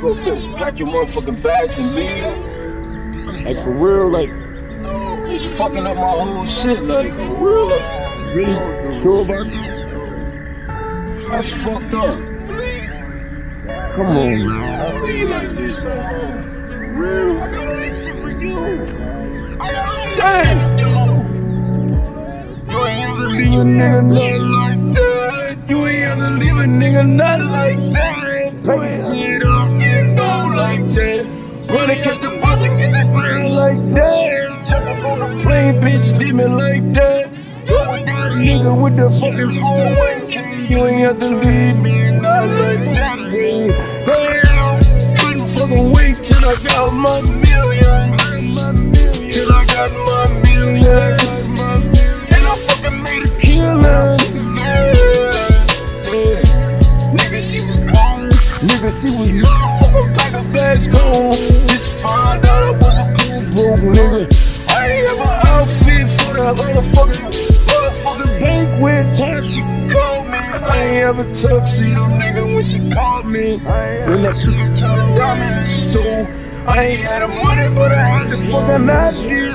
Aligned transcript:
go 0.00 0.08
bitch, 0.08 0.56
pack 0.56 0.78
your 0.78 0.88
motherfucking 0.88 1.42
bags 1.42 1.78
and 1.78 1.94
leave. 1.94 3.44
Like 3.44 3.60
for 3.62 3.72
real, 3.72 4.10
like 4.10 4.30
Just 5.30 5.58
fucking 5.58 5.86
up 5.86 5.96
my 5.96 6.02
whole 6.02 6.44
shit, 6.46 6.82
like 6.82 7.12
for 7.12 7.34
real. 7.34 7.68
Like, 7.68 8.34
really 8.34 8.92
sure 8.94 9.24
about 9.24 9.46
this? 9.46 9.84
that's 11.28 11.50
fucked 11.64 11.94
up. 11.94 12.14
Come 13.94 14.06
on, 14.06 14.48
man. 14.48 15.02
Leave 15.02 15.30
like 15.30 15.50
this, 15.54 15.82
like, 15.84 16.10
for 16.70 16.92
real. 16.94 17.42
I 17.42 17.50
got 17.50 17.68
all 17.68 17.76
this 17.76 18.04
shit 18.04 18.14
for 18.16 18.30
you. 18.30 18.86
Damn. 20.16 20.78
You 22.70 22.84
ain't 22.86 23.08
ever 23.08 23.28
leave 23.28 23.52
a 23.52 23.64
nigga 23.64 23.64
not 23.76 24.04
like 24.04 24.94
that. 24.94 25.56
You 25.68 25.86
ain't 25.86 26.04
ever 26.04 26.30
leave 26.30 26.56
a 26.56 26.66
nigga 26.66 27.08
not 27.08 27.40
like 27.40 27.78
that. 27.92 28.23
Put 28.64 28.80
shit 28.92 29.42
up, 29.44 29.68
you 29.78 30.04
know 30.16 30.54
like 30.56 30.86
that. 30.96 31.26
Run 31.68 31.90
and 31.90 32.02
catch 32.02 32.18
the 32.18 32.38
bus 32.40 32.64
and 32.64 32.78
get 32.78 32.92
the 32.92 33.12
ground 33.12 33.54
like 33.54 33.84
that. 33.92 34.68
Jump 34.70 34.86
up 34.86 35.04
on 35.04 35.18
the 35.18 35.42
plane, 35.42 35.82
bitch, 35.82 36.18
leave 36.18 36.34
me 36.34 36.46
like 36.46 36.92
that. 36.94 37.30
Go 37.68 37.92
with 37.92 38.06
that 38.06 38.32
nigga 38.32 38.82
with 38.82 38.96
the 38.96 39.10
fucking 39.20 39.52
phone. 39.60 39.96
One 39.98 40.28
K, 40.28 40.66
you 40.66 40.86
ain't 40.86 41.00
have 41.00 41.18
to 41.18 41.28
leave 41.28 41.76
me 41.76 42.10
not 42.12 42.48
like 42.48 42.84
that. 42.96 43.18
Damn. 44.06 45.16
Couldn't 45.18 45.48
fucking 45.48 45.92
wait 45.92 46.16
till 46.24 46.42
I 46.42 46.56
got 46.64 46.94
my 46.94 47.20
million. 47.20 48.16
Till 49.28 49.52
I 49.52 49.64
got 49.66 49.92
my 50.08 50.40
million. 50.40 51.23
Nigga, 58.84 59.02
she 59.02 59.10
was 59.18 59.30
Motherfucker, 59.32 60.14
pack 60.14 60.32
a 60.34 60.48
bags 60.52 60.88
gone. 60.88 61.32
Just 61.32 62.02
find 62.02 62.44
out 62.44 62.64
I 62.64 62.70
was 62.72 62.96
a 62.98 63.14
cool 63.16 63.42
broke 63.54 63.96
nigga. 63.96 64.22
I 64.68 64.88
ain't 64.88 65.08
have 65.08 65.20
an 65.20 65.46
outfit 65.46 66.06
for 66.20 66.34
that 66.34 66.54
motherfucking, 66.56 67.32
motherfucking 67.64 68.40
banquet. 68.40 69.16
Time 69.16 69.44
she 69.44 69.60
called 69.90 70.26
me. 70.26 70.36
I 70.36 70.84
ain't 70.84 71.06
have 71.06 71.18
a 71.18 71.24
tuxedo, 71.34 72.08
nigga, 72.20 72.54
when 72.54 72.64
she 72.64 72.90
called 72.90 73.26
me. 73.26 73.56
When 73.56 74.26
I 74.26 74.32
took 74.32 74.54
her 74.54 74.76
to 74.76 74.84
the 74.84 75.14
diamond 75.16 75.66
store. 75.66 76.44
I 76.66 76.84
ain't 76.84 77.00
had 77.00 77.22
the 77.22 77.28
money, 77.28 77.74
but 77.74 77.90
I 77.90 78.04
had 78.04 78.30
the 78.30 78.36
fucking 78.36 78.90
idea. 78.90 79.54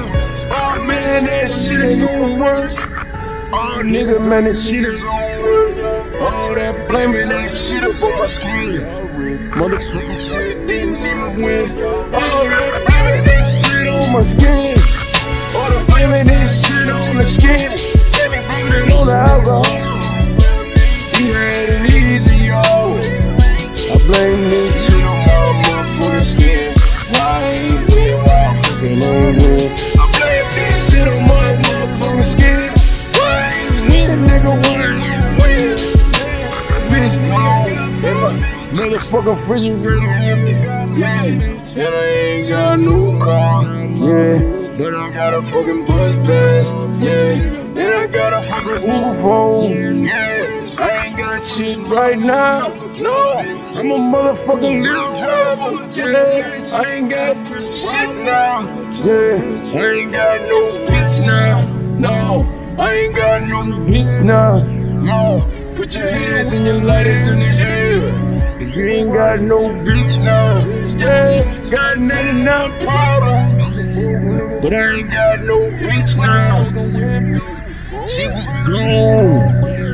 Oh 0.51 0.85
man, 0.87 1.25
that 1.25 1.51
shit 1.51 1.81
ain't 1.81 2.01
gonna 2.01 2.43
work. 2.43 2.71
Oh 3.53 3.81
nigga, 3.83 4.27
man, 4.27 4.45
that 4.45 4.55
shit 4.55 4.85
ain't 4.85 5.03
gonna 5.03 5.41
work. 5.43 6.21
All 6.21 6.55
that 6.55 6.87
blaming 6.89 7.29
that 7.29 7.53
shit 7.53 7.83
up 7.83 8.03
on 8.03 8.17
my 8.17 8.25
skin. 8.25 9.08
Motherfucking 9.19 10.15
shit 10.15 10.67
didn't 10.67 10.95
even 10.95 11.41
win. 11.41 11.71
Oh, 12.13 12.48
motherfucking 38.99 39.35
refrigerator 39.35 40.07
empty. 40.07 40.51
Yeah, 40.99 41.23
and 41.23 41.95
I 41.95 42.07
ain't 42.07 42.49
got 42.49 42.79
no 42.79 43.17
car. 43.19 43.63
Yeah. 43.63 44.59
But 44.77 44.95
I 44.95 45.11
got 45.13 45.33
a 45.33 45.41
fucking 45.43 45.85
bus 45.85 46.15
pass, 46.27 46.71
yeah. 47.01 47.33
And 47.79 47.79
I 47.79 48.07
got 48.07 48.33
a 48.33 48.41
fucking 48.41 48.81
Uber 48.81 49.13
phone, 49.13 50.05
yeah. 50.05 50.65
I 50.77 51.05
ain't 51.05 51.17
got 51.17 51.45
shit 51.45 51.77
right 51.79 52.17
now, 52.17 52.69
no. 53.01 53.39
I'm 53.75 53.91
a 53.91 53.97
motherfucking 53.97 54.81
little 54.81 55.15
driver, 55.15 55.89
yeah. 55.99 56.77
I 56.77 56.91
ain't 56.93 57.09
got 57.09 57.45
shit 57.45 58.09
now, 58.23 58.61
yeah. 59.03 59.79
I 59.79 59.91
ain't 59.91 60.13
got 60.13 60.41
no 60.41 60.71
bitch 60.87 61.25
now, 61.25 61.65
no. 61.99 62.75
I 62.77 62.93
ain't 62.93 63.15
got 63.15 63.47
no 63.49 63.63
bitch 63.85 64.23
now, 64.23 64.61
no. 64.61 65.45
Put 65.75 65.93
your 65.93 66.09
hands 66.09 66.53
and 66.53 66.65
your 66.65 66.81
lighters 66.81 67.27
in 67.27 67.39
the 67.39 67.45
air. 67.45 68.28
If 68.61 68.75
you 68.75 68.85
ain't 68.85 69.13
got 69.13 69.39
no 69.41 69.69
bitch 69.69 70.23
now, 70.23 70.65
yeah. 70.97 71.69
Got 71.69 71.99
99 71.99 72.79
problems. 72.81 74.61
But 74.61 74.73
I 74.73 74.95
ain't 74.95 75.11
got 75.11 75.39
no 75.41 75.59
bitch 75.59 76.15
now. 76.17 76.65
She 78.05 78.27
was 78.27 78.45
gone 78.67 79.88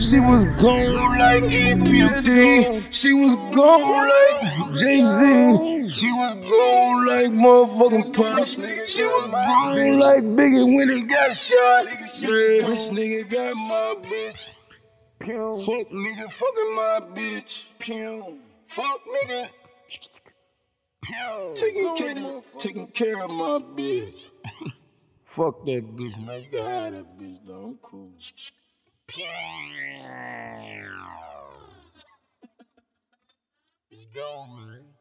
She 0.00 0.18
was 0.18 0.44
gone 0.56 1.18
like 1.18 1.42
EPMD. 1.44 2.86
She 2.90 3.12
was 3.12 3.36
gone 3.54 4.08
like 4.08 4.74
Jay 4.78 5.00
Z. 5.04 5.88
She 5.90 6.10
was 6.10 6.34
gone 6.48 7.06
like 7.06 7.30
motherfucking 7.30 8.16
Pop. 8.16 8.46
She 8.88 9.04
was 9.04 9.28
gone 9.28 9.98
like 9.98 10.24
Biggie 10.24 10.74
when 10.74 10.88
he 10.88 11.02
got 11.02 11.36
shot. 11.36 11.84
This 11.84 12.88
nigga 12.90 13.28
got 13.28 13.54
my 13.56 13.96
bitch. 14.00 14.50
Fuck 15.20 15.90
nigga, 15.90 16.30
fucking 16.30 16.74
my 16.74 17.00
bitch. 17.14 17.66
Fuck 18.66 19.00
nigga. 19.04 19.48
Taking 21.54 21.94
care, 21.94 22.18
of, 22.18 22.44
taking 22.58 22.86
care 22.86 23.22
of 23.22 23.30
my 23.30 23.58
bitch. 23.76 24.30
Fuck 25.24 25.66
that 25.66 25.96
bitch, 25.96 26.24
man. 26.24 26.42
You 26.42 26.48
can 26.50 26.64
have 26.64 26.92
that 26.92 27.18
bitch, 27.18 27.38
though. 27.46 27.64
I'm 27.64 27.78
cool. 27.82 28.12
Man. 34.14 34.99